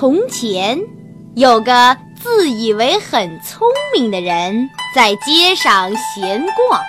[0.00, 0.80] 从前，
[1.34, 6.80] 有个自以为很聪明的人在街上闲逛。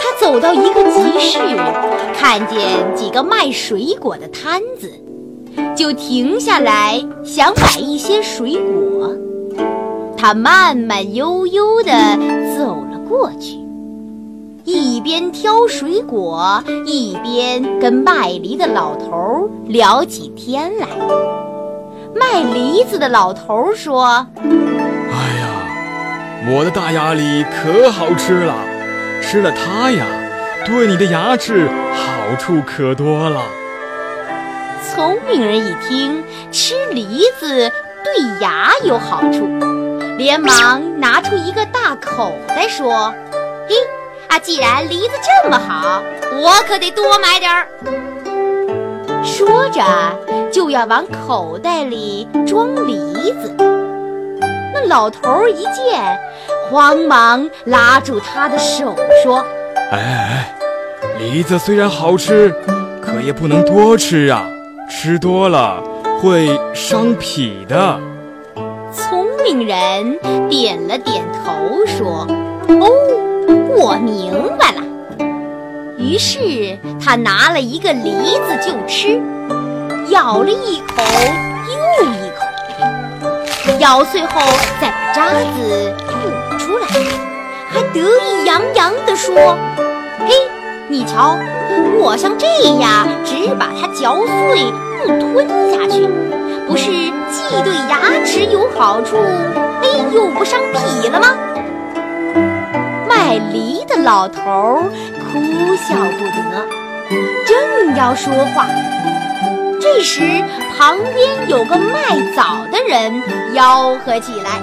[0.00, 1.38] 他走到一个集市，
[2.12, 4.92] 看见几个卖水果的摊子，
[5.76, 9.14] 就停下来想买一些水果。
[10.16, 11.92] 他慢慢悠悠地
[12.58, 13.56] 走了过去，
[14.64, 20.88] 一边挑水果，一边跟卖梨的老头聊起天来。
[22.14, 25.48] 卖梨子的老头说：“哎呀，
[26.48, 28.54] 我的大鸭梨可好吃了，
[29.20, 30.06] 吃了它呀，
[30.64, 33.42] 对你的牙齿好处可多了。”
[34.94, 37.70] 聪明人一听吃梨子
[38.04, 39.48] 对牙有好处，
[40.16, 43.12] 连忙拿出一个大口袋说
[43.68, 43.74] ：“嘿，
[44.28, 46.00] 啊，既然梨子这么好，
[46.40, 47.66] 我可得多买点儿。”
[49.34, 49.82] 说着。
[50.52, 53.52] 就要往口袋里装梨子，
[54.72, 56.16] 那老头一见，
[56.70, 59.44] 慌忙拉住他的手说
[59.90, 60.54] ：“哎哎，
[61.18, 62.54] 梨子虽然好吃，
[63.02, 64.46] 可也不能多吃啊，
[64.88, 65.82] 吃多了
[66.20, 67.98] 会伤脾的。”
[68.94, 70.16] 聪明人
[70.48, 72.24] 点了点头说
[72.80, 72.88] ：“哦，
[73.76, 74.80] 我明白了。”
[76.04, 79.18] 于是他拿了一个梨子就吃。
[80.10, 81.02] 咬了一口
[81.70, 84.42] 又一口，咬碎后
[84.78, 86.86] 再把渣子吐出来，
[87.70, 89.34] 还得意洋洋地说
[90.28, 90.34] ：“嘿，
[90.88, 91.38] 你瞧，
[91.98, 92.46] 我像这
[92.80, 94.62] 样只把它嚼碎
[95.02, 96.06] 不吞下去，
[96.68, 96.90] 不是
[97.30, 99.16] 既对牙齿有好处，
[99.82, 101.28] 哎，又不伤脾了吗？”
[103.08, 104.82] 卖梨的老头儿
[105.34, 106.64] 哭笑不得，
[107.44, 108.66] 正要说话。
[109.80, 110.22] 这时，
[110.78, 113.12] 旁边有个卖枣的人
[113.52, 114.60] 吆喝起来：“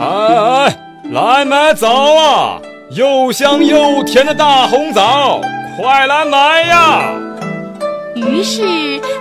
[0.00, 0.76] 哎哎，
[1.10, 2.60] 来买枣啊！
[2.90, 5.40] 又香又甜的大红枣，
[5.76, 7.12] 快来买呀！”
[8.14, 8.62] 于是，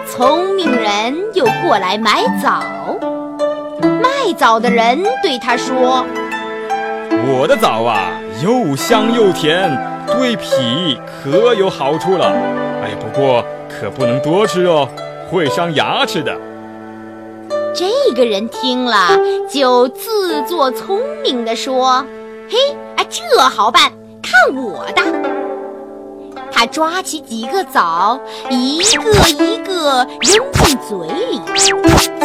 [0.07, 2.61] 聪明人又过来买枣。
[3.81, 6.05] 卖枣的人对他说
[7.27, 8.11] ：“我的枣啊，
[8.43, 9.69] 又香又甜，
[10.07, 12.25] 对脾可有好处了。
[12.81, 14.87] 哎，不过可不能多吃哦。”
[15.29, 16.33] 会伤牙齿的。
[17.75, 19.09] 这个人听了，
[19.49, 22.05] 就自作聪明地说
[22.49, 22.57] ：“嘿，
[22.95, 23.91] 哎，这好办，
[24.23, 25.01] 看我的！”
[26.49, 28.17] 他抓起几个枣，
[28.49, 29.03] 一个
[29.43, 30.97] 一个扔进嘴
[31.29, 31.41] 里，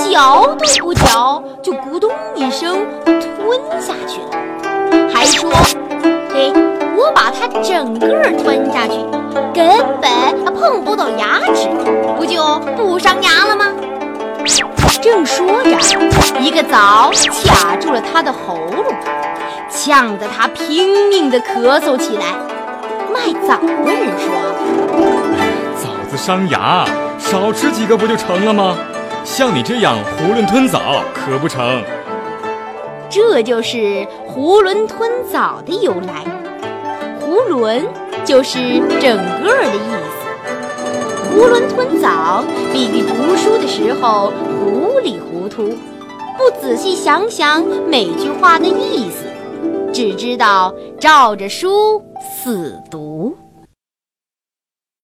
[0.08, 5.50] 嚼都不嚼，就咕咚一声吞下去了，还说
[6.96, 8.08] ：“我把它整个
[8.42, 8.94] 吞下去，
[9.54, 9.68] 根
[10.00, 11.68] 本碰不到牙齿。”
[12.16, 13.66] 不就不伤牙了吗？
[15.02, 15.70] 正说着，
[16.38, 17.10] 一个枣
[17.44, 18.84] 卡住了他的喉咙，
[19.68, 22.26] 呛得他拼命地咳嗽起来。
[23.12, 24.30] 卖枣的人说
[25.76, 26.84] ：“枣子伤牙，
[27.18, 28.76] 少吃几个不就成了吗？
[29.24, 31.82] 像你这样囫囵吞枣可不成。”
[33.12, 36.24] 这就是囫囵吞枣的由来。
[37.20, 37.82] 囫囵
[38.24, 38.58] 就是
[38.98, 41.36] 整个的意思。
[41.36, 42.42] 囫囵吞枣，
[42.72, 45.74] 比喻读书的时候糊里糊涂，
[46.38, 49.26] 不仔细想想每句话的意思，
[49.92, 52.02] 只知道照着书
[52.42, 53.36] 死读。